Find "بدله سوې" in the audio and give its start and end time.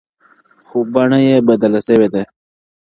1.47-2.07